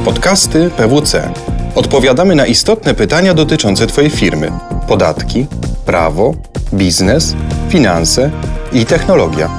Podcasty 0.00 0.70
PWC. 0.76 1.30
Odpowiadamy 1.74 2.34
na 2.34 2.46
istotne 2.46 2.94
pytania 2.94 3.34
dotyczące 3.34 3.86
Twojej 3.86 4.10
firmy: 4.10 4.50
podatki, 4.88 5.46
prawo, 5.86 6.34
biznes, 6.74 7.36
finanse 7.68 8.30
i 8.72 8.86
technologia. 8.86 9.50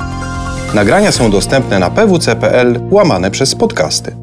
Nagrania 0.73 1.11
są 1.11 1.31
dostępne 1.31 1.79
na 1.79 1.89
pwc.pl 1.89 2.79
łamane 2.91 3.31
przez 3.31 3.55
podcasty. 3.55 4.15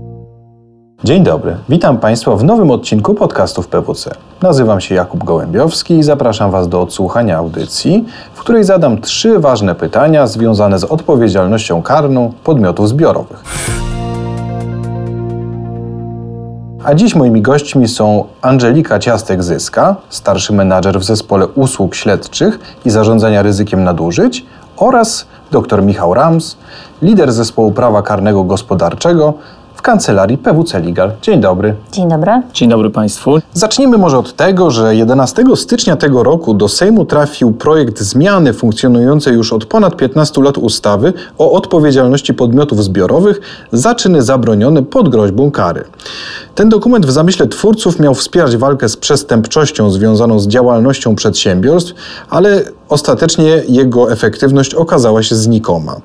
Dzień 1.05 1.23
dobry, 1.25 1.57
witam 1.69 1.99
Państwa 1.99 2.37
w 2.37 2.45
nowym 2.45 2.71
odcinku 2.71 3.15
podcastów 3.15 3.69
PWC. 3.69 4.11
Nazywam 4.43 4.81
się 4.81 4.95
Jakub 4.95 5.25
Gołębiowski 5.25 5.99
i 5.99 6.03
zapraszam 6.03 6.51
Was 6.51 6.69
do 6.69 6.81
odsłuchania 6.83 7.39
audycji, 7.39 8.05
w 8.35 8.41
której 8.41 8.65
zadam 8.65 9.01
trzy 9.01 9.39
ważne 9.39 9.75
pytania 9.75 10.27
związane 10.27 10.79
z 10.79 10.85
odpowiedzialnością 10.85 11.83
karną 11.83 12.33
podmiotów 12.45 12.89
zbiorowych. 12.89 13.45
A 16.85 16.95
dziś 16.95 17.15
moimi 17.15 17.43
gośćmi 17.43 17.89
są 17.89 18.25
Angelika 18.43 18.99
Ciastek-Zyska, 18.99 19.95
starszy 20.09 20.53
menadżer 20.53 21.01
w 21.01 21.05
zespole 21.05 21.47
usług 21.47 21.95
śledczych 21.95 22.59
i 22.85 22.91
zarządzania 22.91 23.43
ryzykiem 23.43 23.85
nadużyć 23.85 24.47
oraz 24.77 25.27
dr 25.51 25.83
Michał 25.83 26.15
Rams, 26.15 26.57
lider 27.03 27.33
zespołu 27.33 27.73
prawa 27.73 28.03
karnego 28.03 28.45
gospodarczego 28.45 29.35
w 29.81 29.83
kancelarii 29.83 30.39
PWC 30.39 30.81
Legal. 30.81 31.13
Dzień 31.23 31.41
dobry. 31.41 31.75
Dzień 31.93 32.09
dobry. 32.09 32.33
Dzień 32.53 32.69
dobry 32.69 32.91
Państwu. 32.91 33.39
Zacznijmy 33.55 33.99
może 33.99 34.19
od 34.19 34.37
tego, 34.37 34.71
że 34.71 34.97
11 34.97 35.45
stycznia 35.57 35.97
tego 35.97 36.23
roku 36.23 36.55
do 36.55 36.69
Sejmu 36.69 37.05
trafił 37.05 37.53
projekt 37.53 38.01
zmiany 38.01 38.53
funkcjonującej 38.53 39.35
już 39.35 39.53
od 39.53 39.65
ponad 39.65 39.97
15 39.97 40.43
lat 40.43 40.59
ustawy 40.59 41.13
o 41.39 41.53
odpowiedzialności 41.53 42.35
podmiotów 42.35 42.85
zbiorowych 42.85 43.41
za 43.73 43.95
czyny 43.95 44.23
zabronione 44.23 44.83
pod 44.83 45.09
groźbą 45.09 45.51
kary. 45.51 45.85
Ten 46.55 46.69
dokument 46.69 47.07
w 47.07 47.11
zamyśle 47.11 47.47
twórców 47.47 48.01
miał 48.01 48.15
wspierać 48.15 48.57
walkę 48.57 48.89
z 48.89 48.97
przestępczością 48.97 49.91
związaną 49.91 50.39
z 50.39 50.49
działalnością 50.49 51.15
przedsiębiorstw, 51.15 51.95
ale 52.31 52.63
ostatecznie 52.91 53.63
jego 53.69 54.13
efektywność 54.13 54.75
okazała 54.75 55.23
się 55.23 55.35
znikoma. 55.35 55.97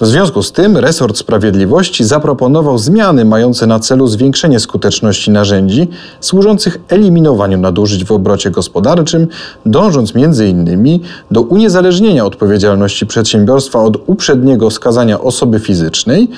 W 0.00 0.06
związku 0.06 0.42
z 0.42 0.52
tym 0.52 0.76
resort 0.76 1.16
sprawiedliwości 1.16 2.04
zaproponował 2.04 2.78
zmiany 2.78 3.24
mające 3.24 3.66
na 3.66 3.80
celu 3.80 4.06
zwiększenie 4.06 4.60
skuteczności 4.60 5.30
narzędzi 5.30 5.88
służących 6.20 6.80
eliminowaniu 6.88 7.58
nadużyć 7.58 8.04
w 8.04 8.12
obrocie 8.12 8.50
gospodarczym, 8.50 9.28
dążąc 9.66 10.12
m.in. 10.16 11.00
do 11.30 11.42
uniezależnienia 11.42 12.24
odpowiedzialności 12.24 13.06
przedsiębiorstwa 13.06 13.82
od 13.82 13.96
uprzedniego 14.06 14.70
skazania 14.70 15.20
osoby 15.20 15.60
fizycznej, 15.60 16.28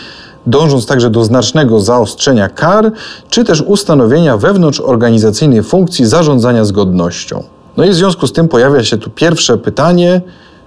dążąc 0.46 0.86
także 0.86 1.10
do 1.10 1.24
znacznego 1.24 1.80
zaostrzenia 1.80 2.48
kar, 2.48 2.92
czy 3.30 3.44
też 3.44 3.60
ustanowienia 3.60 4.36
wewnątrzorganizacyjnej 4.36 5.62
funkcji 5.62 6.06
zarządzania 6.06 6.64
zgodnością. 6.64 7.42
No 7.76 7.84
i 7.84 7.90
w 7.90 7.94
związku 7.94 8.26
z 8.26 8.32
tym 8.32 8.48
pojawia 8.48 8.84
się 8.84 8.98
tu 8.98 9.10
pierwsze 9.10 9.58
pytanie, 9.58 10.20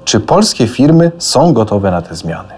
czy 0.05 0.19
polskie 0.19 0.67
firmy 0.67 1.11
są 1.17 1.53
gotowe 1.53 1.91
na 1.91 2.01
te 2.01 2.15
zmiany? 2.15 2.49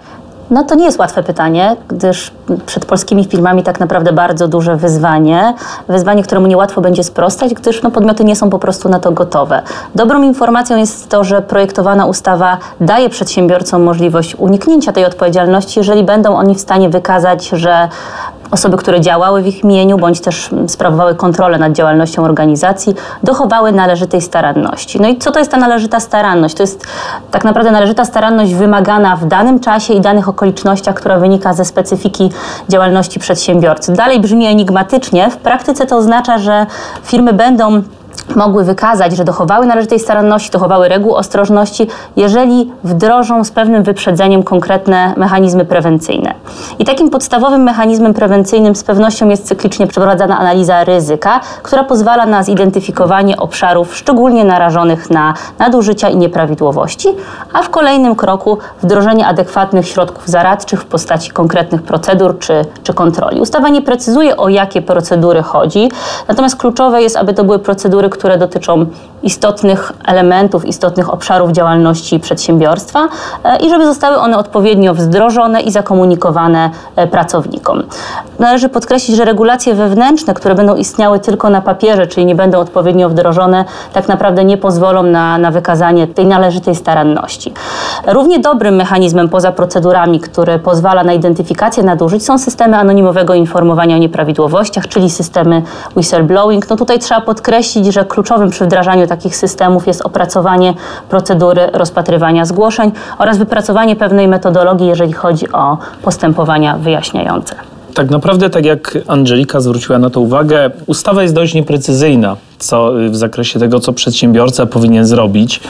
No 0.50 0.64
to 0.64 0.76
nie 0.76 0.86
jest 0.86 1.00
łatwe 1.00 1.23
pytanie, 1.23 1.76
gdyż 1.88 2.31
przed 2.66 2.86
polskimi 2.86 3.25
firmami 3.25 3.64
tak 3.64 3.80
naprawdę 3.80 4.14
bardzo 4.14 4.48
duże 4.48 4.75
wyzwanie. 4.75 5.53
Wyzwanie, 5.88 6.23
któremu 6.23 6.48
niełatwo 6.48 6.81
będzie 6.81 7.03
sprostać, 7.03 7.53
gdyż 7.53 7.84
no, 7.84 7.92
podmioty 7.92 8.23
nie 8.23 8.36
są 8.36 8.50
po 8.50 8.59
prostu 8.59 8.90
na 8.90 9.00
to 9.00 9.12
gotowe. 9.12 9.62
Dobrą 9.95 10.23
informacją 10.23 10.78
jest 10.78 11.09
to, 11.09 11.23
że 11.23 11.42
projektowana 11.42 12.06
ustawa 12.06 12.58
daje 12.81 13.09
przedsiębiorcom 13.09 13.84
możliwość 13.84 14.36
uniknięcia 14.36 14.92
tej 14.92 15.06
odpowiedzialności, 15.06 15.80
jeżeli 15.80 16.03
będą 16.03 16.36
oni 16.36 16.56
w 16.56 16.62
stanie 16.62 16.90
wykazać, 16.90 17.50
że 17.50 17.90
osoby, 18.52 18.78
które 18.78 19.02
działały 19.02 19.42
w 19.42 19.48
ich 19.48 19.64
imieniu, 19.64 19.98
bądź 19.98 20.22
też 20.22 20.50
sprawowały 20.67 21.16
kontrolę 21.16 21.58
nad 21.58 21.73
działalnością 21.73 22.23
organizacji, 22.23 22.95
dochowały 23.23 23.72
należytej 23.72 24.22
staranności. 24.22 25.02
No 25.02 25.08
i 25.08 25.17
co 25.17 25.31
to 25.31 25.40
jest 25.40 25.52
ta 25.52 25.58
należyta 25.58 26.00
staranność? 26.00 26.56
To 26.56 26.63
jest 26.63 26.88
tak 27.31 27.44
naprawdę 27.44 27.72
należyta 27.72 28.06
staranność 28.06 28.53
wymagana 28.53 29.16
w 29.16 29.25
danym 29.25 29.59
czasie 29.59 29.94
i 29.94 30.02
danych 30.02 30.30
okolicznościach, 30.30 30.96
która 30.96 31.19
wynika 31.19 31.53
ze 31.53 31.66
specyfiki 31.66 32.30
działalności 32.69 33.19
przedsiębiorcy. 33.19 33.94
Dalej 33.94 34.19
brzmi 34.19 34.46
enigmatycznie, 34.46 35.29
w 35.29 35.38
praktyce 35.38 35.85
to 35.85 35.97
oznacza, 35.97 36.38
że 36.38 36.66
firmy 37.03 37.34
będą 37.34 37.81
mogły 38.35 38.63
wykazać, 38.63 39.16
że 39.16 39.23
dochowały 39.23 39.66
należytej 39.66 40.00
staranności, 40.00 40.51
dochowały 40.51 40.89
reguł 40.89 41.16
ostrożności, 41.16 41.88
jeżeli 42.16 42.72
wdrożą 42.83 43.44
z 43.44 43.51
pewnym 43.51 43.83
wyprzedzeniem 43.83 44.44
konkretne 44.44 45.13
mechanizmy 45.17 45.66
prewencyjne. 45.66 46.33
I 46.79 46.85
takim 46.85 47.09
podstawowym 47.09 47.63
mechanizmem 47.63 48.13
prewencyjnym 48.13 48.75
z 48.75 48.83
pewnością 48.83 49.29
jest 49.29 49.47
cyklicznie 49.47 49.88
przeprowadzana 49.88 50.39
analiza 50.39 50.83
ryzyka, 50.83 51.39
która 51.63 51.83
pozwala 51.83 52.25
na 52.25 52.44
zidentyfikowanie 52.44 53.38
obszarów 53.38 53.95
szczególnie 53.95 54.45
narażonych 54.45 55.09
na 55.09 55.34
nadużycia 55.59 56.09
i 56.09 56.17
nieprawidłowości, 56.17 57.09
a 57.53 57.61
w 57.61 57.69
kolejnym 57.69 58.16
kroku 58.16 58.57
wdrożenie 58.81 59.28
adekwatnych 59.28 59.88
środków 59.88 60.28
zaradczych 60.28 60.81
w 60.81 60.85
postaci 60.85 61.31
konkretnych 61.31 61.81
procedur 61.81 62.39
czy, 62.39 62.66
czy 62.84 62.94
kontroli. 62.94 63.41
Ustawa 63.41 63.69
nie 63.69 63.81
precyzuje, 63.81 64.38
o 64.38 64.49
jakie 64.49 64.81
procedury 64.81 65.41
chodzi, 65.41 65.91
natomiast 66.28 66.55
kluczowe 66.55 67.01
jest, 67.01 67.17
aby 67.17 67.34
to 67.34 67.44
były 67.44 67.59
procedury, 67.59 68.06
które 68.09 68.38
dotyczą 68.38 68.85
istotnych 69.23 69.91
elementów, 70.06 70.66
istotnych 70.66 71.13
obszarów 71.13 71.51
działalności 71.51 72.19
przedsiębiorstwa 72.19 73.07
e, 73.44 73.57
i 73.57 73.69
żeby 73.69 73.85
zostały 73.85 74.18
one 74.18 74.38
odpowiednio 74.38 74.94
wdrożone 74.94 75.62
i 75.62 75.72
zakomunikowane 75.72 76.69
e, 76.96 77.07
pracownikom. 77.07 77.84
Należy 78.40 78.69
podkreślić, 78.69 79.17
że 79.17 79.25
regulacje 79.25 79.75
wewnętrzne, 79.75 80.34
które 80.34 80.56
będą 80.56 80.75
istniały 80.75 81.19
tylko 81.19 81.50
na 81.50 81.62
papierze, 81.62 82.07
czyli 82.07 82.25
nie 82.25 82.35
będą 82.35 82.59
odpowiednio 82.59 83.09
wdrożone, 83.09 83.66
tak 83.94 84.07
naprawdę 84.07 84.46
nie 84.46 84.57
pozwolą 84.57 85.03
na, 85.03 85.38
na 85.38 85.51
wykazanie 85.51 86.07
tej 86.07 86.25
należytej 86.25 86.75
staranności. 86.75 87.53
Równie 88.07 88.40
dobrym 88.40 88.75
mechanizmem 88.75 89.29
poza 89.29 89.51
procedurami, 89.51 90.19
który 90.19 90.59
pozwala 90.59 91.03
na 91.03 91.13
identyfikację 91.13 91.84
nadużyć, 91.84 92.25
są 92.25 92.38
systemy 92.38 92.78
anonimowego 92.78 93.34
informowania 93.34 93.96
o 93.96 94.00
nieprawidłowościach, 94.00 94.88
czyli 94.88 95.09
systemy 95.09 95.62
whistleblowing. 95.96 96.69
No 96.69 96.75
tutaj 96.75 97.00
trzeba 97.00 97.22
podkreślić, 97.22 97.88
że 97.97 98.06
kluczowym 98.06 98.50
przy 98.50 98.66
wdrażaniu 98.66 99.08
takich 99.08 99.35
systemów 99.35 99.88
jest 99.88 100.02
opracowanie 100.02 100.74
procedury 101.09 101.69
rozpatrywania 101.74 102.46
zgłoszeń 102.46 102.91
oraz 103.18 103.38
wypracowanie 103.38 103.96
pewnej 103.96 104.28
metodologii, 104.28 104.88
jeżeli 104.88 105.13
chodzi 105.13 105.52
o 105.52 105.78
postępowania 106.02 106.78
wyjaśniające. 106.78 107.56
Tak 107.94 108.09
naprawdę, 108.09 108.50
tak 108.50 108.66
jak 108.66 108.97
Angelika 109.08 109.59
zwróciła 109.59 110.00
na 110.00 110.09
to 110.09 110.22
uwagę, 110.22 110.72
ustawa 110.85 111.22
jest 111.22 111.34
dość 111.34 111.53
nieprecyzyjna 111.53 112.35
co, 112.59 112.91
w 113.09 113.16
zakresie 113.16 113.59
tego, 113.59 113.80
co 113.80 113.94
przedsiębiorca 113.94 114.66
powinien 114.66 115.06
zrobić 115.06 115.62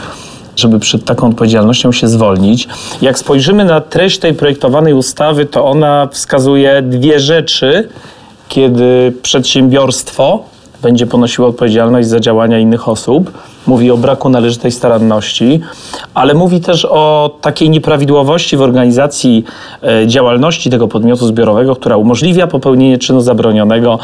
żeby 0.56 0.80
przed 0.80 1.06
taką 1.06 1.28
odpowiedzialnością 1.28 1.92
się 1.92 2.08
zwolnić. 2.08 2.68
Jak 3.02 3.20
spojrzymy 3.20 3.66
na 3.66 3.82
treść 3.82 4.20
tej 4.20 4.34
projektowanej 4.34 4.94
ustawy, 4.94 5.46
to 5.46 5.66
ona 5.66 6.08
wskazuje 6.12 6.82
dwie 6.82 7.20
rzeczy, 7.20 7.90
kiedy 8.50 9.14
przedsiębiorstwo 9.22 10.44
będzie 10.82 11.08
ponosiło 11.08 11.48
odpowiedzialność 11.48 12.08
za 12.08 12.20
działania 12.20 12.60
innych 12.60 12.90
osób. 12.90 13.32
Mówi 13.68 13.92
o 13.92 13.98
braku 13.98 14.30
należytej 14.30 14.72
staranności, 14.72 15.60
ale 16.14 16.34
mówi 16.34 16.62
też 16.62 16.86
o 16.86 17.36
takiej 17.42 17.70
nieprawidłowości 17.70 18.58
w 18.58 18.62
organizacji 18.62 19.46
e, 19.84 20.08
działalności 20.08 20.70
tego 20.70 20.88
podmiotu 20.88 21.28
zbiorowego, 21.28 21.76
która 21.76 21.98
umożliwia 21.98 22.48
popełnienie 22.48 22.98
czynu 22.98 23.22
zabronionego, 23.22 24.00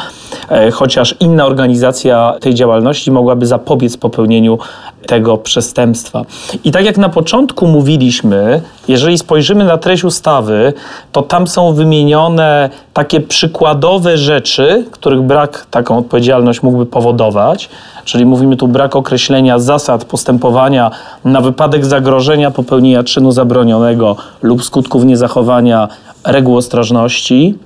e, 0.48 0.70
chociaż 0.70 1.14
inna 1.20 1.46
organizacja 1.46 2.34
tej 2.40 2.54
działalności 2.54 3.10
mogłaby 3.10 3.46
zapobiec 3.46 3.96
popełnieniu 3.96 4.58
tego 5.06 5.38
przestępstwa. 5.38 6.24
I 6.64 6.70
tak 6.70 6.84
jak 6.84 6.98
na 6.98 7.08
początku 7.08 7.66
mówiliśmy, 7.66 8.60
jeżeli 8.88 9.18
spojrzymy 9.18 9.64
na 9.64 9.78
treść 9.78 10.04
ustawy, 10.04 10.72
to 11.12 11.22
tam 11.22 11.46
są 11.46 11.74
wymienione 11.74 12.70
takie 12.92 13.20
przykładowe 13.20 14.18
rzeczy, 14.18 14.84
których 14.90 15.22
brak 15.22 15.66
taką 15.70 15.98
odpowiedzialność 15.98 16.62
mógłby 16.62 16.86
powodować. 16.86 17.68
Czyli 18.04 18.26
mówimy 18.26 18.56
tu 18.56 18.68
brak 18.68 18.96
określenia 18.96 19.53
zasad 19.58 20.04
postępowania 20.04 20.90
na 21.24 21.40
wypadek 21.40 21.86
zagrożenia 21.86 22.50
popełnienia 22.50 23.04
czynu 23.04 23.32
zabronionego 23.32 24.16
lub 24.42 24.64
skutków 24.64 25.04
niezachowania 25.04 25.88
reguł 26.24 26.56
ostrożności 26.56 27.58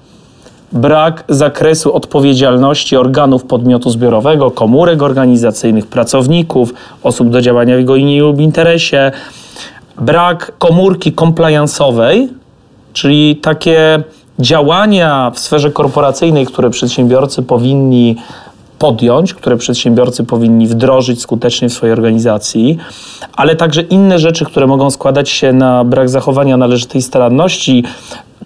brak 0.73 1.25
zakresu 1.29 1.94
odpowiedzialności 1.94 2.96
organów 2.96 3.44
podmiotu 3.44 3.90
zbiorowego, 3.90 4.50
komórek 4.50 5.02
organizacyjnych, 5.02 5.87
pracowników, 5.87 6.75
osób 7.02 7.31
do 7.31 7.40
działania 7.40 7.76
w 7.76 7.79
jego 7.79 7.96
imieniu 7.96 8.26
lub 8.26 8.41
interesie, 8.41 9.12
brak 10.00 10.52
komórki 10.58 11.12
compliance'owej, 11.12 12.29
czyli 12.93 13.37
takie 13.37 14.02
działania 14.38 15.32
w 15.34 15.38
sferze 15.38 15.70
korporacyjnej, 15.70 16.46
które 16.46 16.70
przedsiębiorcy 16.70 17.43
powinni 17.43 18.17
podjąć, 18.78 19.34
które 19.34 19.56
przedsiębiorcy 19.56 20.25
powinni 20.25 20.66
wdrożyć 20.66 21.22
skutecznie 21.22 21.69
w 21.69 21.72
swojej 21.72 21.92
organizacji, 21.92 22.78
ale 23.36 23.56
także 23.56 23.82
inne 23.82 24.19
rzeczy, 24.19 24.44
które 24.44 24.66
mogą 24.66 24.90
składać 24.90 25.30
się 25.30 25.52
na 25.52 25.84
brak 25.84 26.08
zachowania 26.08 26.56
należytej 26.56 27.02
staranności, 27.02 27.84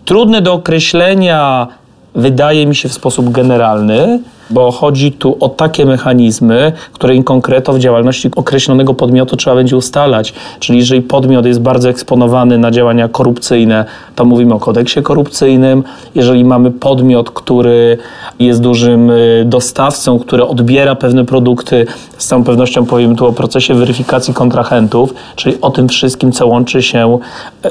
trudne 0.05 0.43
do 0.43 0.53
określenia 0.53 1.67
wydaje 2.15 2.67
mi 2.67 2.77
się 2.77 2.89
w 2.89 2.93
sposób 2.93 3.31
generalny, 3.31 4.21
bo 4.53 4.71
chodzi 4.71 5.13
tu 5.13 5.37
o 5.41 5.49
takie 5.49 5.87
mechanizmy, 5.87 6.73
które 6.93 7.15
in 7.15 7.25
concreto 7.25 7.73
w 7.73 7.79
działalności 7.79 8.31
określonego 8.37 8.95
podmiotu 8.95 9.37
trzeba 9.37 9.57
będzie 9.57 9.77
ustalać. 9.77 10.35
Czyli 10.61 10.79
jeżeli 10.79 11.03
podmiot 11.03 11.47
jest 11.47 11.61
bardzo 11.61 11.89
eksponowany 11.89 12.59
na 12.59 12.71
działania 12.71 13.09
korupcyjne, 13.09 13.85
to 14.15 14.25
mówimy 14.25 14.55
o 14.55 14.59
kodeksie 14.59 15.03
korupcyjnym. 15.03 15.85
Jeżeli 16.15 16.45
mamy 16.45 16.71
podmiot, 16.71 17.31
który 17.31 17.99
jest 18.39 18.61
dużym 18.61 19.11
y, 19.11 19.45
dostawcą, 19.47 20.19
który 20.19 20.45
odbiera 20.45 20.95
pewne 20.95 21.25
produkty, 21.25 21.87
z 22.19 22.27
całą 22.27 22.45
pewnością 22.45 22.87
powiem 22.87 23.17
tu 23.17 23.27
o 23.27 23.33
procesie 23.33 23.75
weryfikacji 23.75 24.35
kontrahentów, 24.35 25.15
czyli 25.37 25.61
o 25.61 25.71
tym 25.71 25.89
wszystkim, 25.89 26.33
co 26.33 26.47
łączy 26.47 26.83
się 26.83 27.19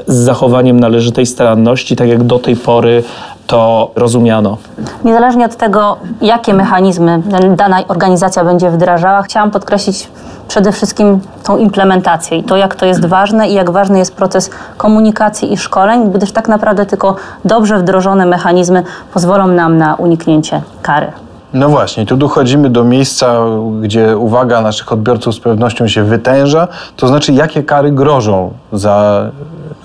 z 0.06 0.14
zachowaniem 0.14 0.80
należytej 0.80 1.26
staranności, 1.26 1.96
tak 1.96 2.08
jak 2.08 2.22
do 2.24 2.38
tej 2.38 2.56
pory 2.56 3.02
to 3.46 3.90
rozumiano. 3.96 4.56
Niezależnie 5.04 5.44
od 5.46 5.56
tego, 5.56 5.96
jakie 6.20 6.54
mechanizmy 6.54 7.22
dana 7.56 7.78
organizacja 7.88 8.44
będzie 8.44 8.70
wdrażała, 8.70 9.22
chciałam 9.22 9.50
podkreślić 9.50 10.08
przede 10.48 10.72
wszystkim 10.72 11.20
tą 11.44 11.56
implementację 11.56 12.38
i 12.38 12.44
to, 12.44 12.56
jak 12.56 12.74
to 12.74 12.86
jest 12.86 13.06
ważne 13.06 13.48
i 13.48 13.54
jak 13.54 13.70
ważny 13.70 13.98
jest 13.98 14.16
proces 14.16 14.50
komunikacji 14.76 15.52
i 15.52 15.56
szkoleń, 15.56 16.12
gdyż 16.12 16.32
tak 16.32 16.48
naprawdę 16.48 16.86
tylko 16.86 17.16
dobrze 17.44 17.78
wdrożone 17.78 18.26
mechanizmy 18.26 18.82
pozwolą 19.14 19.46
nam 19.46 19.78
na 19.78 19.94
uniknięcie 19.94 20.62
kary. 20.82 21.12
No 21.52 21.68
właśnie, 21.68 22.06
tu 22.06 22.16
dochodzimy 22.16 22.70
do 22.70 22.84
miejsca, 22.84 23.36
gdzie 23.80 24.16
uwaga 24.18 24.60
naszych 24.60 24.92
odbiorców 24.92 25.34
z 25.34 25.40
pewnością 25.40 25.88
się 25.88 26.04
wytęża, 26.04 26.68
to 26.96 27.08
znaczy 27.08 27.32
jakie 27.32 27.62
kary 27.62 27.92
grożą 27.92 28.50
za 28.72 29.26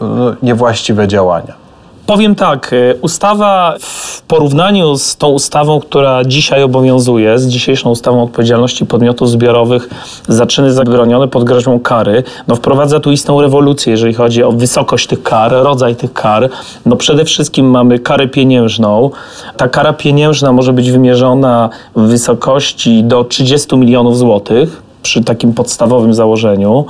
no, 0.01 0.33
niewłaściwe 0.43 1.07
działania. 1.07 1.66
Powiem 2.07 2.35
tak, 2.35 2.73
e, 2.73 2.95
ustawa 2.95 3.75
w 3.79 4.21
porównaniu 4.21 4.97
z 4.97 5.15
tą 5.15 5.27
ustawą, 5.27 5.79
która 5.79 6.25
dzisiaj 6.25 6.63
obowiązuje, 6.63 7.39
z 7.39 7.47
dzisiejszą 7.47 7.89
ustawą 7.89 8.23
odpowiedzialności 8.23 8.85
podmiotów 8.85 9.29
zbiorowych 9.29 9.89
za 10.27 10.45
czyny 10.45 10.73
zabronione 10.73 11.27
pod 11.27 11.43
groźbą 11.43 11.79
kary, 11.79 12.23
no 12.47 12.55
wprowadza 12.55 12.99
tu 12.99 13.11
istną 13.11 13.41
rewolucję, 13.41 13.91
jeżeli 13.91 14.13
chodzi 14.13 14.43
o 14.43 14.51
wysokość 14.51 15.07
tych 15.07 15.23
kar, 15.23 15.51
rodzaj 15.51 15.95
tych 15.95 16.13
kar. 16.13 16.49
No 16.85 16.95
przede 16.95 17.25
wszystkim 17.25 17.69
mamy 17.69 17.99
karę 17.99 18.27
pieniężną. 18.27 19.09
Ta 19.57 19.67
kara 19.67 19.93
pieniężna 19.93 20.51
może 20.51 20.73
być 20.73 20.91
wymierzona 20.91 21.69
w 21.95 22.01
wysokości 22.01 23.03
do 23.03 23.23
30 23.23 23.77
milionów 23.77 24.17
złotych 24.17 24.81
przy 25.03 25.23
takim 25.23 25.53
podstawowym 25.53 26.13
założeniu. 26.13 26.85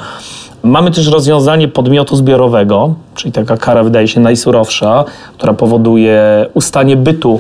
Mamy 0.68 0.92
też 0.92 1.08
rozwiązanie 1.08 1.68
podmiotu 1.68 2.16
zbiorowego, 2.16 2.94
czyli 3.16 3.31
taka 3.31 3.58
kara 3.58 3.84
wydaje 3.84 4.08
się 4.08 4.19
najsurowsza, 4.19 5.06
która 5.38 5.54
powoduje 5.54 6.46
ustanie 6.54 6.96
bytu 6.96 7.40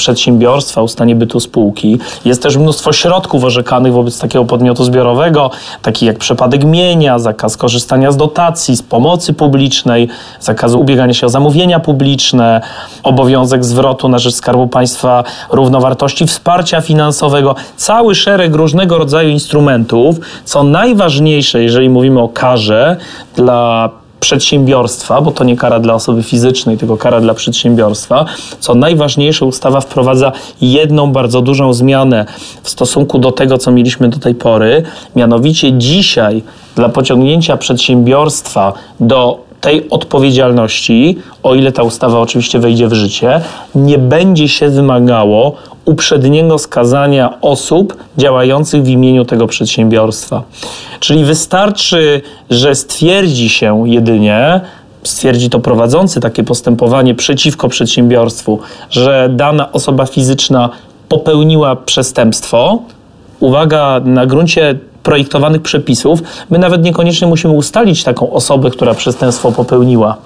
przedsiębiorstwa, 0.00 0.82
ustanie 0.82 1.14
bytu 1.14 1.40
spółki. 1.40 1.98
Jest 2.24 2.42
też 2.42 2.56
mnóstwo 2.56 2.92
środków 2.92 3.44
orzekanych 3.44 3.92
wobec 3.92 4.18
takiego 4.18 4.44
podmiotu 4.44 4.84
zbiorowego, 4.84 5.50
takich 5.82 6.06
jak 6.06 6.18
przepadek 6.18 6.64
mienia, 6.64 7.18
zakaz 7.18 7.56
korzystania 7.56 8.12
z 8.12 8.16
dotacji, 8.16 8.76
z 8.76 8.82
pomocy 8.82 9.32
publicznej, 9.32 10.08
zakaz 10.40 10.74
ubiegania 10.74 11.14
się 11.14 11.26
o 11.26 11.28
zamówienia 11.28 11.80
publiczne, 11.80 12.60
obowiązek 13.02 13.64
zwrotu 13.64 14.08
na 14.08 14.18
rzecz 14.18 14.34
Skarbu 14.34 14.68
Państwa 14.68 15.24
równowartości 15.50 16.26
wsparcia 16.26 16.80
finansowego, 16.80 17.54
cały 17.76 18.14
szereg 18.14 18.54
różnego 18.54 18.98
rodzaju 18.98 19.28
instrumentów. 19.28 20.16
Co 20.44 20.62
najważniejsze, 20.62 21.62
jeżeli 21.62 21.88
mówimy 21.88 22.20
o 22.20 22.28
karze 22.28 22.96
dla 23.36 23.90
przedsiębiorstwa, 24.20 25.20
bo 25.20 25.30
to 25.30 25.44
nie 25.44 25.56
kara 25.56 25.80
dla 25.80 25.94
osoby 25.94 26.22
fizycznej, 26.22 26.78
tylko 26.78 26.96
kara 26.96 27.20
dla 27.20 27.34
przedsiębiorstwa. 27.34 28.24
Co 28.60 28.74
najważniejsze, 28.74 29.46
ustawa 29.46 29.80
wprowadza 29.80 30.32
jedną 30.60 31.12
bardzo 31.12 31.40
dużą 31.40 31.72
zmianę 31.72 32.26
w 32.62 32.70
stosunku 32.70 33.18
do 33.18 33.32
tego, 33.32 33.58
co 33.58 33.70
mieliśmy 33.70 34.08
do 34.08 34.18
tej 34.18 34.34
pory. 34.34 34.82
Mianowicie 35.16 35.72
dzisiaj 35.72 36.42
dla 36.76 36.88
pociągnięcia 36.88 37.56
przedsiębiorstwa 37.56 38.72
do 39.00 39.50
tej 39.60 39.90
odpowiedzialności, 39.90 41.18
o 41.42 41.54
ile 41.54 41.72
ta 41.72 41.82
ustawa 41.82 42.18
oczywiście 42.18 42.58
wejdzie 42.58 42.88
w 42.88 42.92
życie, 42.92 43.40
nie 43.74 43.98
będzie 43.98 44.48
się 44.48 44.68
wymagało 44.68 45.54
uprzedniego 45.84 46.58
skazania 46.58 47.40
osób 47.40 47.96
działających 48.18 48.82
w 48.82 48.88
imieniu 48.88 49.24
tego 49.24 49.46
przedsiębiorstwa. 49.46 50.42
Czyli 51.00 51.24
wystarczy, 51.24 52.22
że 52.50 52.74
stwierdzi 52.74 53.48
się 53.48 53.82
jedynie, 53.88 54.60
stwierdzi 55.04 55.50
to 55.50 55.60
prowadzący 55.60 56.20
takie 56.20 56.44
postępowanie 56.44 57.14
przeciwko 57.14 57.68
przedsiębiorstwu, 57.68 58.58
że 58.90 59.30
dana 59.32 59.72
osoba 59.72 60.06
fizyczna 60.06 60.70
popełniła 61.08 61.76
przestępstwo. 61.76 62.78
Uwaga, 63.40 64.00
na 64.04 64.26
gruncie 64.26 64.78
projektowanych 65.02 65.62
przepisów, 65.62 66.22
my 66.50 66.58
nawet 66.58 66.84
niekoniecznie 66.84 67.28
musimy 67.28 67.54
ustalić 67.54 68.04
taką 68.04 68.32
osobę, 68.32 68.70
która 68.70 68.94
przestępstwo 68.94 69.52
popełniła. 69.52 70.16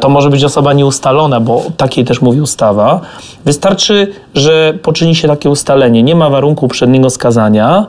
To 0.00 0.08
może 0.08 0.30
być 0.30 0.44
osoba 0.44 0.72
nieustalona, 0.72 1.40
bo 1.40 1.62
takiej 1.76 2.04
też 2.04 2.20
mówi 2.20 2.40
ustawa. 2.40 3.00
Wystarczy, 3.44 4.12
że 4.34 4.74
poczyni 4.82 5.14
się 5.14 5.28
takie 5.28 5.50
ustalenie, 5.50 6.02
nie 6.02 6.14
ma 6.14 6.30
warunku 6.30 6.66
uprzedniego 6.66 7.10
skazania 7.10 7.86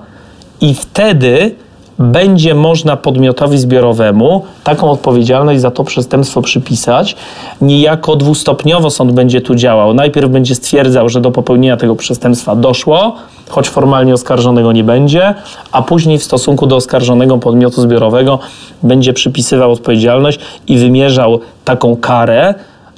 i 0.62 0.74
wtedy 0.74 1.56
będzie 2.00 2.56
można 2.56 2.98
podmiotowi 2.98 3.58
zbiorowemu 3.58 4.44
taką 4.64 4.92
odpowiedzialność 4.92 5.62
za 5.62 5.72
to 5.72 5.84
przestępstwo 5.84 6.42
przypisać. 6.42 7.16
Niejako 7.62 8.16
dwustopniowo 8.16 8.90
sąd 8.90 9.12
będzie 9.12 9.42
tu 9.42 9.56
działał. 9.56 9.94
Najpierw 9.94 10.30
będzie 10.30 10.56
stwierdzał, 10.56 11.10
że 11.10 11.22
do 11.22 11.32
popełnienia 11.32 11.78
tego 11.78 11.96
przestępstwa 11.96 12.56
doszło, 12.56 13.16
choć 13.50 13.70
formalnie 13.70 14.14
oskarżonego 14.14 14.72
nie 14.72 14.84
będzie, 14.84 15.34
a 15.72 15.82
później 15.82 16.18
w 16.18 16.24
stosunku 16.24 16.68
do 16.68 16.76
oskarżonego 16.76 17.38
podmiotu 17.38 17.82
zbiorowego 17.82 18.40
będzie 18.84 19.14
przypisywał 19.14 19.72
odpowiedzialność 19.72 20.40
i 20.68 20.78
wymierzał 20.78 21.40
taką 21.66 21.96
karę. 21.96 22.54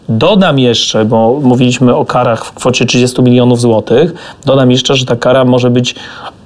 Dodam 0.09 0.59
jeszcze, 0.59 1.05
bo 1.05 1.39
mówiliśmy 1.43 1.95
o 1.95 2.05
karach 2.05 2.45
w 2.45 2.53
kwocie 2.53 2.85
30 2.85 3.21
milionów 3.21 3.61
złotych, 3.61 4.13
dodam 4.45 4.71
jeszcze, 4.71 4.95
że 4.95 5.05
ta 5.05 5.15
kara 5.15 5.45
może 5.45 5.69
być 5.69 5.95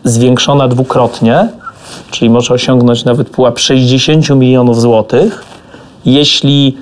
zwiększona 0.03 0.67
dwukrotnie 0.67 1.47
czyli 2.11 2.29
może 2.29 2.53
osiągnąć 2.53 3.05
nawet 3.05 3.29
pułap 3.29 3.59
60 3.59 4.29
milionów 4.29 4.81
złotych, 4.81 5.43
jeśli 6.05 6.77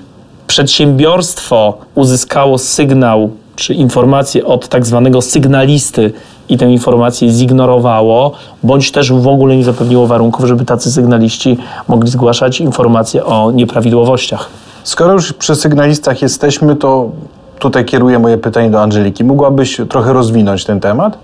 przedsiębiorstwo 0.47 1.77
uzyskało 1.95 2.57
sygnał 2.57 3.29
czy 3.55 3.73
informację 3.73 4.45
od 4.45 4.67
tak 4.67 4.85
zwanego 4.85 5.21
sygnalisty 5.21 6.13
i 6.49 6.57
tę 6.57 6.71
informację 6.71 7.29
zignorowało, 7.29 8.31
bądź 8.63 8.91
też 8.91 9.11
w 9.11 9.27
ogóle 9.27 9.57
nie 9.57 9.63
zapewniło 9.63 10.07
warunków, 10.07 10.45
żeby 10.45 10.65
tacy 10.65 10.91
sygnaliści 10.91 11.57
mogli 11.87 12.09
zgłaszać 12.09 12.61
informacje 12.61 13.25
o 13.25 13.51
nieprawidłowościach. 13.51 14.49
Skoro 14.83 15.13
już 15.13 15.33
przy 15.33 15.55
sygnalistach 15.55 16.21
jesteśmy, 16.21 16.75
to 16.75 17.09
tutaj 17.59 17.85
kieruję 17.85 18.19
moje 18.19 18.37
pytanie 18.37 18.69
do 18.69 18.81
Angeliki. 18.81 19.23
Mogłabyś 19.23 19.81
trochę 19.89 20.13
rozwinąć 20.13 20.65
ten 20.65 20.79
temat? 20.79 21.17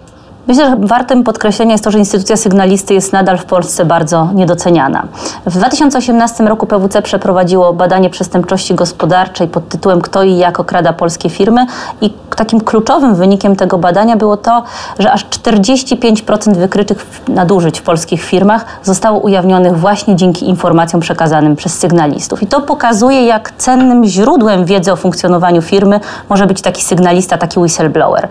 Myślę, 0.48 0.70
że 0.70 0.76
wartym 0.80 1.24
podkreślenia 1.24 1.72
jest 1.72 1.84
to, 1.84 1.92
że 1.92 2.00
instytucja 2.00 2.38
sygnalisty 2.38 2.94
jest 2.94 3.14
nadal 3.14 3.38
w 3.38 3.46
Polsce 3.46 3.86
bardzo 3.86 4.30
niedoceniana. 4.34 5.04
W 5.46 5.58
2018 5.58 6.44
roku 6.44 6.68
PWC 6.68 7.02
przeprowadziło 7.02 7.74
badanie 7.74 8.10
przestępczości 8.10 8.76
gospodarczej 8.76 9.48
pod 9.48 9.70
tytułem 9.70 10.02
Kto 10.02 10.24
i 10.24 10.38
jak 10.38 10.60
okrada 10.60 10.94
polskie 10.94 11.30
firmy 11.30 11.66
i 12.02 12.14
takim 12.36 12.62
kluczowym 12.62 13.16
wynikiem 13.16 13.56
tego 13.56 13.78
badania 13.78 14.18
było 14.18 14.38
to, 14.38 14.64
że 15.00 15.12
aż 15.12 15.26
45% 15.26 16.56
wykrytych 16.56 17.06
nadużyć 17.28 17.80
w 17.80 17.84
polskich 17.84 18.24
firmach 18.24 18.66
zostało 18.84 19.20
ujawnionych 19.20 19.78
właśnie 19.80 20.16
dzięki 20.16 20.50
informacjom 20.50 21.02
przekazanym 21.02 21.56
przez 21.56 21.80
sygnalistów. 21.80 22.44
I 22.44 22.48
to 22.48 22.62
pokazuje, 22.62 23.26
jak 23.26 23.52
cennym 23.58 24.06
źródłem 24.06 24.66
wiedzy 24.66 24.92
o 24.92 24.96
funkcjonowaniu 24.96 25.62
firmy 25.62 26.00
może 26.30 26.48
być 26.48 26.62
taki 26.62 26.84
sygnalista, 26.84 27.38
taki 27.38 27.60
whistleblower. 27.60 28.28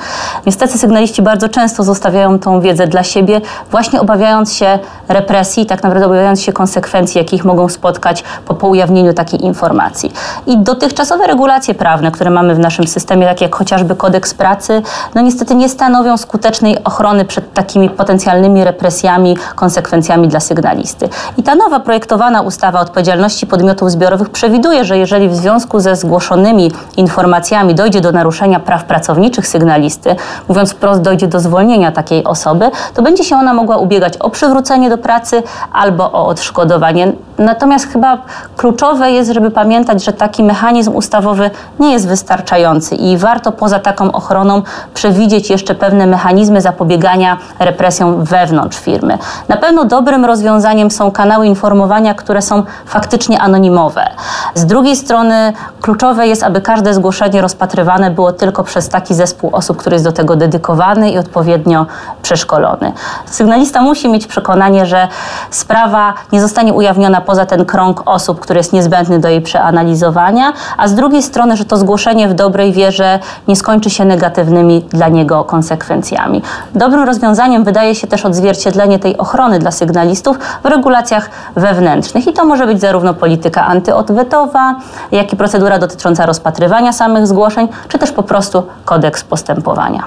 Niestety 0.46 0.78
sygnaliści 0.78 1.22
bardzo 1.22 1.48
często 1.48 1.82
zostają 1.82 2.03
zostawiają 2.04 2.38
tą 2.38 2.60
wiedzę 2.60 2.86
dla 2.86 3.02
siebie, 3.02 3.40
właśnie 3.70 4.00
obawiając 4.00 4.52
się 4.52 4.78
represji, 5.08 5.66
tak 5.66 5.82
naprawdę 5.82 6.06
obawiając 6.06 6.40
się 6.40 6.52
konsekwencji, 6.52 7.18
jakich 7.18 7.44
mogą 7.44 7.68
spotkać 7.68 8.24
po, 8.46 8.54
po 8.54 8.68
ujawnieniu 8.68 9.12
takiej 9.12 9.44
informacji. 9.44 10.12
I 10.46 10.58
dotychczasowe 10.58 11.26
regulacje 11.26 11.74
prawne, 11.74 12.10
które 12.10 12.30
mamy 12.30 12.54
w 12.54 12.58
naszym 12.58 12.86
systemie, 12.86 13.26
takie 13.26 13.44
jak 13.44 13.54
chociażby 13.54 13.96
kodeks 13.96 14.34
pracy, 14.34 14.82
no 15.14 15.20
niestety 15.20 15.54
nie 15.54 15.68
stanowią 15.68 16.16
skutecznej 16.16 16.84
ochrony 16.84 17.24
przed 17.24 17.52
takimi 17.52 17.90
potencjalnymi 17.90 18.64
represjami, 18.64 19.36
konsekwencjami 19.54 20.28
dla 20.28 20.40
sygnalisty. 20.40 21.08
I 21.36 21.42
ta 21.42 21.54
nowa 21.54 21.80
projektowana 21.80 22.40
ustawa 22.40 22.78
o 22.78 22.82
odpowiedzialności 22.82 23.46
podmiotów 23.46 23.90
zbiorowych 23.90 24.30
przewiduje, 24.30 24.84
że 24.84 24.98
jeżeli 24.98 25.28
w 25.28 25.34
związku 25.34 25.80
ze 25.80 25.96
zgłoszonymi 25.96 26.72
informacjami 26.96 27.74
dojdzie 27.74 28.00
do 28.00 28.12
naruszenia 28.12 28.60
praw 28.60 28.84
pracowniczych 28.84 29.48
sygnalisty, 29.48 30.16
mówiąc 30.48 30.72
wprost, 30.72 31.00
dojdzie 31.00 31.26
do 31.26 31.40
zwolnienia 31.40 31.93
takiej 31.94 32.24
osoby, 32.24 32.70
to 32.94 33.02
będzie 33.02 33.24
się 33.24 33.36
ona 33.36 33.54
mogła 33.54 33.76
ubiegać 33.76 34.16
o 34.16 34.30
przywrócenie 34.30 34.90
do 34.90 34.98
pracy 34.98 35.42
albo 35.72 36.12
o 36.12 36.26
odszkodowanie 36.26 37.12
Natomiast 37.38 37.92
chyba 37.92 38.18
kluczowe 38.56 39.10
jest, 39.10 39.30
żeby 39.30 39.50
pamiętać, 39.50 40.04
że 40.04 40.12
taki 40.12 40.44
mechanizm 40.44 40.94
ustawowy 40.94 41.50
nie 41.80 41.92
jest 41.92 42.08
wystarczający 42.08 42.94
i 42.94 43.16
warto 43.16 43.52
poza 43.52 43.78
taką 43.78 44.12
ochroną 44.12 44.62
przewidzieć 44.94 45.50
jeszcze 45.50 45.74
pewne 45.74 46.06
mechanizmy 46.06 46.60
zapobiegania 46.60 47.38
represjom 47.58 48.24
wewnątrz 48.24 48.78
firmy. 48.78 49.18
Na 49.48 49.56
pewno 49.56 49.84
dobrym 49.84 50.24
rozwiązaniem 50.24 50.90
są 50.90 51.10
kanały 51.10 51.46
informowania, 51.46 52.14
które 52.14 52.42
są 52.42 52.62
faktycznie 52.86 53.40
anonimowe. 53.40 54.06
Z 54.54 54.66
drugiej 54.66 54.96
strony 54.96 55.52
kluczowe 55.80 56.26
jest, 56.26 56.42
aby 56.42 56.60
każde 56.60 56.94
zgłoszenie 56.94 57.40
rozpatrywane 57.40 58.10
było 58.10 58.32
tylko 58.32 58.64
przez 58.64 58.88
taki 58.88 59.14
zespół 59.14 59.50
osób, 59.52 59.76
który 59.76 59.94
jest 59.94 60.04
do 60.04 60.12
tego 60.12 60.36
dedykowany 60.36 61.10
i 61.10 61.18
odpowiednio 61.18 61.86
przeszkolony. 62.22 62.92
Sygnalista 63.26 63.82
musi 63.82 64.08
mieć 64.08 64.26
przekonanie, 64.26 64.86
że 64.86 65.08
sprawa 65.50 66.14
nie 66.32 66.40
zostanie 66.40 66.72
ujawniona 66.72 67.20
poza 67.24 67.46
ten 67.46 67.64
krąg 67.64 68.02
osób, 68.06 68.40
który 68.40 68.58
jest 68.58 68.72
niezbędny 68.72 69.18
do 69.18 69.28
jej 69.28 69.40
przeanalizowania, 69.40 70.52
a 70.76 70.88
z 70.88 70.94
drugiej 70.94 71.22
strony, 71.22 71.56
że 71.56 71.64
to 71.64 71.76
zgłoszenie 71.76 72.28
w 72.28 72.34
dobrej 72.34 72.72
wierze 72.72 73.18
nie 73.48 73.56
skończy 73.56 73.90
się 73.90 74.04
negatywnymi 74.04 74.82
dla 74.90 75.08
niego 75.08 75.44
konsekwencjami. 75.44 76.42
Dobrym 76.74 77.02
rozwiązaniem 77.02 77.64
wydaje 77.64 77.94
się 77.94 78.06
też 78.06 78.24
odzwierciedlenie 78.24 78.98
tej 78.98 79.18
ochrony 79.18 79.58
dla 79.58 79.70
sygnalistów 79.70 80.38
w 80.62 80.66
regulacjach 80.66 81.30
wewnętrznych 81.56 82.26
i 82.26 82.32
to 82.32 82.44
może 82.44 82.66
być 82.66 82.80
zarówno 82.80 83.14
polityka 83.14 83.66
antyodwetowa, 83.66 84.74
jak 85.12 85.32
i 85.32 85.36
procedura 85.36 85.78
dotycząca 85.78 86.26
rozpatrywania 86.26 86.92
samych 86.92 87.26
zgłoszeń, 87.26 87.68
czy 87.88 87.98
też 87.98 88.12
po 88.12 88.22
prostu 88.22 88.62
kodeks 88.84 89.24
postępowania. 89.24 90.04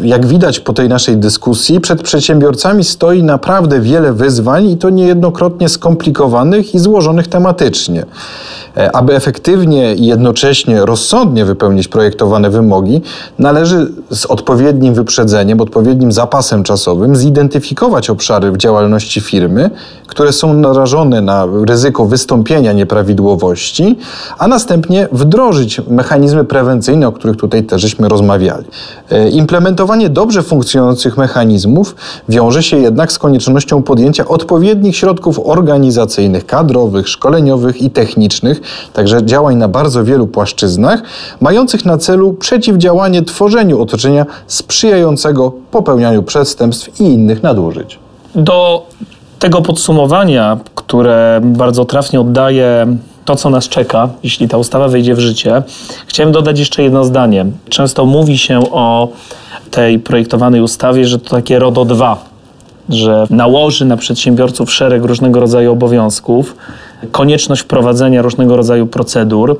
Jak 0.00 0.26
widać 0.26 0.60
po 0.60 0.72
tej 0.72 0.88
naszej 0.88 1.16
dyskusji, 1.16 1.80
przed 1.80 2.02
przedsiębiorcami 2.02 2.84
stoi 2.84 3.22
naprawdę 3.22 3.80
wiele 3.80 4.12
wyzwań 4.12 4.66
i 4.66 4.76
to 4.76 4.90
niejednokrotnie 4.90 5.68
skomplikowanych 5.68 6.74
i 6.74 6.78
złożonych 6.78 7.28
tematycznie. 7.28 8.04
E, 8.76 8.96
aby 8.96 9.14
efektywnie 9.14 9.94
i 9.94 10.06
jednocześnie 10.06 10.86
rozsądnie 10.86 11.44
wypełnić 11.44 11.88
projektowane 11.88 12.50
wymogi, 12.50 13.02
należy 13.38 13.92
z 14.10 14.26
odpowiednim 14.26 14.94
wyprzedzeniem, 14.94 15.60
odpowiednim 15.60 16.12
zapasem 16.12 16.62
czasowym 16.62 17.16
zidentyfikować 17.16 18.10
obszary 18.10 18.52
w 18.52 18.56
działalności 18.56 19.20
firmy, 19.20 19.70
które 20.06 20.32
są 20.32 20.54
narażone 20.54 21.20
na 21.20 21.46
ryzyko 21.66 22.06
wystąpienia 22.06 22.72
nieprawidłowości, 22.72 23.98
a 24.38 24.48
następnie 24.48 25.08
wdrożyć 25.12 25.80
mechanizmy 25.88 26.44
prewencyjne, 26.44 27.08
o 27.08 27.12
których 27.12 27.36
tutaj 27.36 27.64
też 27.64 27.82
żeśmy 27.82 28.08
rozmawiali. 28.08 28.64
E, 29.10 29.28
implementowanie 29.82 30.08
dobrze 30.08 30.42
funkcjonujących 30.42 31.16
mechanizmów 31.16 31.96
wiąże 32.28 32.62
się 32.62 32.78
jednak 32.78 33.12
z 33.12 33.18
koniecznością 33.18 33.82
podjęcia 33.82 34.28
odpowiednich 34.28 34.96
środków 34.96 35.40
organizacyjnych, 35.44 36.46
kadrowych, 36.46 37.08
szkoleniowych 37.08 37.82
i 37.82 37.90
technicznych, 37.90 38.60
także 38.92 39.26
działań 39.26 39.56
na 39.56 39.68
bardzo 39.68 40.04
wielu 40.04 40.26
płaszczyznach, 40.26 41.02
mających 41.40 41.84
na 41.84 41.98
celu 41.98 42.32
przeciwdziałanie 42.32 43.22
tworzeniu 43.22 43.82
otoczenia 43.82 44.26
sprzyjającego 44.46 45.52
popełnianiu 45.70 46.22
przestępstw 46.22 47.00
i 47.00 47.04
innych 47.04 47.42
nadużyć. 47.42 47.98
Do 48.34 48.86
tego 49.38 49.62
podsumowania, 49.62 50.58
które 50.74 51.40
bardzo 51.44 51.84
trafnie 51.84 52.20
oddaje 52.20 52.96
to, 53.24 53.36
co 53.36 53.50
nas 53.50 53.68
czeka, 53.68 54.08
jeśli 54.22 54.48
ta 54.48 54.58
ustawa 54.58 54.88
wejdzie 54.88 55.14
w 55.14 55.18
życie, 55.18 55.62
chciałem 56.06 56.32
dodać 56.32 56.58
jeszcze 56.58 56.82
jedno 56.82 57.04
zdanie. 57.04 57.46
Często 57.68 58.06
mówi 58.06 58.38
się 58.38 58.60
o 58.72 59.08
tej 59.72 59.98
projektowanej 59.98 60.60
ustawie, 60.60 61.04
że 61.06 61.18
to 61.18 61.30
takie 61.30 61.58
RODO 61.58 61.84
2, 61.84 62.24
że 62.88 63.26
nałoży 63.30 63.84
na 63.84 63.96
przedsiębiorców 63.96 64.72
szereg 64.72 65.04
różnego 65.04 65.40
rodzaju 65.40 65.72
obowiązków, 65.72 66.56
konieczność 67.12 67.62
wprowadzenia 67.62 68.22
różnego 68.22 68.56
rodzaju 68.56 68.86
procedur. 68.86 69.58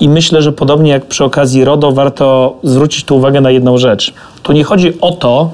I 0.00 0.08
myślę, 0.08 0.42
że 0.42 0.52
podobnie 0.52 0.90
jak 0.90 1.06
przy 1.06 1.24
okazji 1.24 1.64
RODO, 1.64 1.92
warto 1.92 2.56
zwrócić 2.62 3.04
tu 3.04 3.16
uwagę 3.16 3.40
na 3.40 3.50
jedną 3.50 3.78
rzecz. 3.78 4.14
Tu 4.42 4.52
nie 4.52 4.64
chodzi 4.64 5.00
o 5.00 5.10
to, 5.10 5.50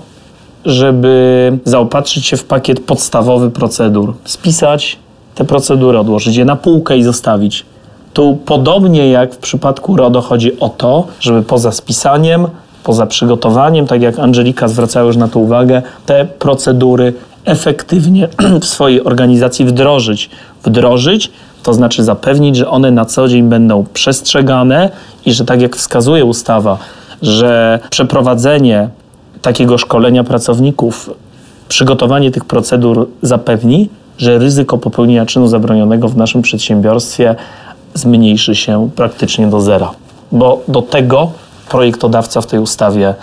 żeby 0.64 1.58
zaopatrzyć 1.64 2.26
się 2.26 2.36
w 2.36 2.44
pakiet 2.44 2.80
podstawowy 2.80 3.50
procedur, 3.50 4.14
spisać 4.24 4.98
te 5.34 5.44
procedury, 5.44 5.98
odłożyć 5.98 6.36
je 6.36 6.44
na 6.44 6.56
półkę 6.56 6.98
i 6.98 7.02
zostawić. 7.02 7.66
Tu 8.12 8.38
podobnie 8.46 9.10
jak 9.10 9.34
w 9.34 9.38
przypadku 9.38 9.96
RODO 9.96 10.20
chodzi 10.20 10.60
o 10.60 10.68
to, 10.68 11.06
żeby 11.20 11.42
poza 11.42 11.72
spisaniem, 11.72 12.46
poza 12.88 13.06
przygotowaniem, 13.06 13.86
tak 13.86 14.02
jak 14.02 14.18
Angelika 14.18 14.68
zwracała 14.68 15.06
już 15.06 15.16
na 15.16 15.28
to 15.28 15.38
uwagę, 15.38 15.82
te 16.06 16.24
procedury 16.24 17.12
efektywnie 17.44 18.28
w 18.62 18.64
swojej 18.64 19.04
organizacji 19.04 19.64
wdrożyć. 19.64 20.30
Wdrożyć 20.64 21.30
to 21.62 21.74
znaczy 21.74 22.04
zapewnić, 22.04 22.56
że 22.56 22.68
one 22.68 22.90
na 22.90 23.04
co 23.04 23.28
dzień 23.28 23.42
będą 23.42 23.84
przestrzegane 23.94 24.90
i 25.26 25.32
że 25.32 25.44
tak 25.44 25.62
jak 25.62 25.76
wskazuje 25.76 26.24
ustawa, 26.24 26.78
że 27.22 27.80
przeprowadzenie 27.90 28.88
takiego 29.42 29.78
szkolenia 29.78 30.24
pracowników, 30.24 31.10
przygotowanie 31.68 32.30
tych 32.30 32.44
procedur 32.44 33.08
zapewni, 33.22 33.88
że 34.18 34.38
ryzyko 34.38 34.78
popełnienia 34.78 35.26
czynu 35.26 35.48
zabronionego 35.48 36.08
w 36.08 36.16
naszym 36.16 36.42
przedsiębiorstwie 36.42 37.34
zmniejszy 37.94 38.54
się 38.54 38.90
praktycznie 38.96 39.46
do 39.46 39.60
zera. 39.60 39.90
Bo 40.32 40.62
do 40.68 40.82
tego 40.82 41.30
projektodawca 41.68 42.40
w 42.40 42.46
tej 42.46 42.60
ustawie 42.60 43.14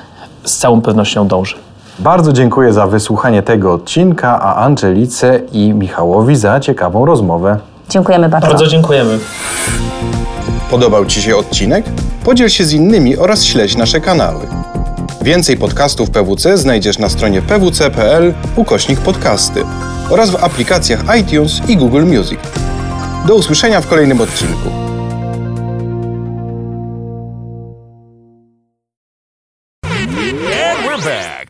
z 0.44 0.58
całą 0.58 0.82
pewnością 0.82 1.28
dąży. 1.28 1.56
Bardzo 2.00 2.34
dziękuję 2.34 2.74
za 2.74 2.88
wysłuchanie 2.88 3.44
tego 3.44 3.74
odcinka, 3.74 4.40
a 4.42 4.56
Angelice 4.56 5.42
i 5.52 5.74
Michałowi 5.74 6.36
za 6.36 6.60
ciekawą 6.60 7.06
rozmowę. 7.06 7.58
Dziękujemy 7.90 8.30
bardzo. 8.30 8.48
Bardzo 8.48 8.68
dziękujemy. 8.68 9.20
Podobał 10.72 11.06
Ci 11.06 11.22
się 11.22 11.36
odcinek? 11.36 11.86
Podziel 12.25 12.50
się 12.50 12.66
z 12.66 12.74
innymi 12.74 13.18
oraz 13.18 13.44
śledź 13.44 13.78
nasze 13.78 14.02
kanały. 14.02 14.48
Więcej 15.22 15.58
podcastów 15.58 16.10
PWC 16.10 16.58
znajdziesz 16.58 17.00
na 17.00 17.10
stronie 17.10 17.42
pwc.pl 17.42 18.34
ukośnik 18.56 19.00
podcasty 19.00 19.64
oraz 20.10 20.30
w 20.30 20.44
aplikacjach 20.44 21.04
iTunes 21.20 21.70
i 21.70 21.78
Google 21.78 22.04
Music. 22.04 22.40
Do 23.28 23.36
usłyszenia 23.36 23.82
w 23.82 23.88
kolejnym 23.88 24.22
odcinku. 24.22 24.85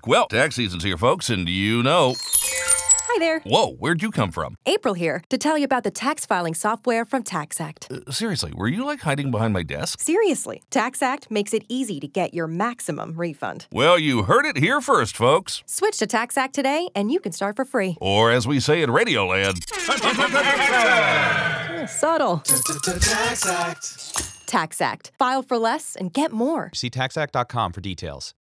Back. 0.06 0.10
Well, 0.10 0.28
tax 0.28 0.56
season's 0.56 0.84
here, 0.84 0.98
folks, 0.98 1.30
and 1.30 1.48
you 1.50 1.84
know. 1.84 2.16
Hi 3.08 3.20
there. 3.20 3.40
Whoa, 3.46 3.74
where'd 3.76 4.02
you 4.02 4.12
come 4.12 4.30
from? 4.32 4.58
April 4.66 4.94
here 4.94 5.24
to 5.30 5.38
tell 5.38 5.58
you 5.58 5.64
about 5.64 5.86
the 5.86 5.92
tax 5.92 6.26
filing 6.26 6.54
software 6.54 7.06
from 7.06 7.24
TaxAct. 7.24 8.08
Uh, 8.08 8.12
seriously, 8.12 8.52
were 8.54 8.68
you 8.68 8.84
like 8.86 9.00
hiding 9.00 9.32
behind 9.32 9.54
my 9.54 9.64
desk? 9.64 10.02
Seriously, 10.02 10.64
TaxAct 10.70 11.32
makes 11.32 11.54
it 11.54 11.64
easy 11.70 12.02
to 12.02 12.08
get 12.10 12.34
your 12.34 12.48
maximum 12.48 13.16
refund. 13.16 13.68
Well, 13.72 13.98
you 13.98 14.24
heard 14.24 14.46
it 14.46 14.58
here 14.58 14.82
first, 14.82 15.16
folks. 15.16 15.64
Switch 15.66 15.98
to 16.00 16.08
TaxAct 16.08 16.52
today 16.52 16.90
and 16.94 17.10
you 17.10 17.22
can 17.22 17.32
start 17.32 17.56
for 17.56 17.64
free. 17.64 17.96
Or 18.02 18.32
as 18.32 18.46
we 18.48 18.60
say 18.60 18.82
in 18.82 18.90
Radioland, 18.90 19.64
Subtle. 21.88 22.40
TaxAct. 24.48 25.12
File 25.18 25.44
for 25.44 25.58
less 25.58 25.96
and 25.96 26.12
get 26.12 26.32
more. 26.32 26.70
See 26.74 26.90
taxact.com 26.90 27.72
for 27.72 27.82
details. 27.82 28.34